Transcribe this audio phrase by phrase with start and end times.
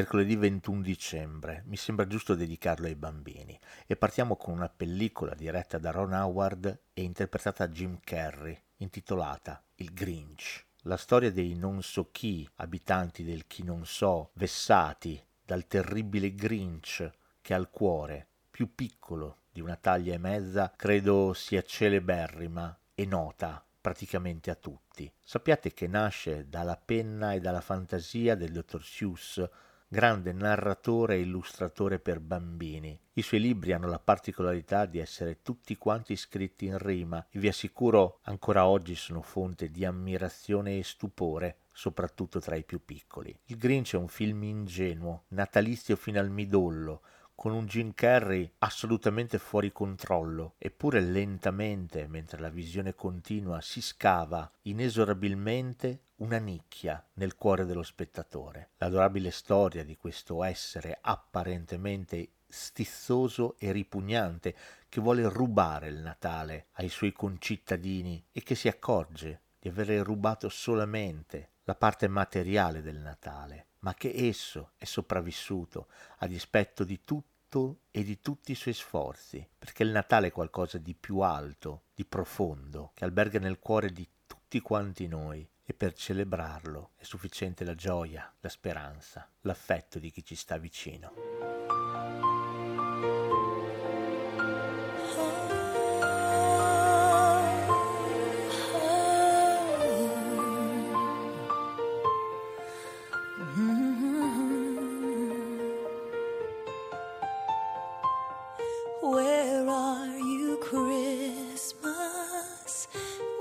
[0.00, 5.76] Mercoledì 21 dicembre, mi sembra giusto dedicarlo ai bambini e partiamo con una pellicola diretta
[5.76, 10.64] da Ron Howard e interpretata da Jim Carrey, intitolata Il Grinch.
[10.84, 17.10] La storia dei non so chi, abitanti del chi non so, vessati dal terribile Grinch
[17.42, 23.04] che ha il cuore più piccolo di una taglia e mezza, credo sia celeberrima e
[23.04, 25.12] nota praticamente a tutti.
[25.22, 29.46] Sappiate che nasce dalla penna e dalla fantasia del dottor Seuss,
[29.92, 32.96] grande narratore e illustratore per bambini.
[33.14, 37.48] I suoi libri hanno la particolarità di essere tutti quanti scritti in rima e vi
[37.48, 43.36] assicuro ancora oggi sono fonte di ammirazione e stupore soprattutto tra i più piccoli.
[43.46, 47.02] Il Grinch è un film ingenuo, natalizio fino al midollo,
[47.34, 54.48] con un Jim Carrey assolutamente fuori controllo, eppure lentamente, mentre la visione continua, si scava
[54.62, 58.70] inesorabilmente una nicchia nel cuore dello spettatore.
[58.76, 64.54] L'adorabile storia di questo essere apparentemente stizzoso e ripugnante
[64.88, 70.48] che vuole rubare il Natale ai suoi concittadini e che si accorge di avere rubato
[70.48, 75.86] solamente la parte materiale del Natale, ma che esso è sopravvissuto
[76.18, 80.78] a dispetto di tutto e di tutti i suoi sforzi, perché il Natale è qualcosa
[80.78, 85.94] di più alto, di profondo, che alberga nel cuore di tutti quanti noi e per
[85.94, 91.39] celebrarlo è sufficiente la gioia, la speranza, l'affetto di chi ci sta vicino.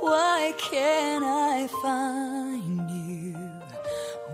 [0.02, 3.36] Why can't I find you?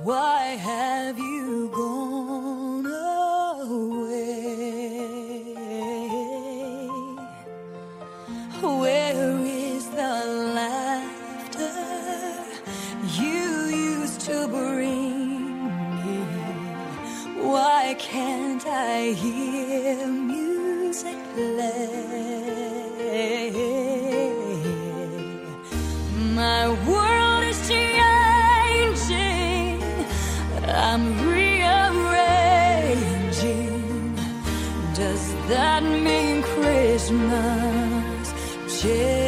[0.03, 4.45] Why have you gone away?
[8.61, 11.73] Where is the laughter
[13.19, 15.65] you used to bring
[16.05, 16.17] me?
[17.41, 22.64] Why can't I hear music play?
[30.95, 32.15] I'm rearranging.
[34.93, 38.33] Does that mean Christmas?
[38.81, 39.24] Yeah.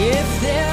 [0.00, 0.67] If there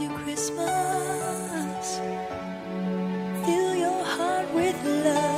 [0.00, 1.98] you Christmas.
[3.44, 5.35] Fill your heart with love.